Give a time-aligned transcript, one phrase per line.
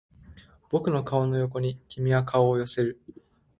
[0.71, 2.99] 僕の顔の横に君は顔を寄せる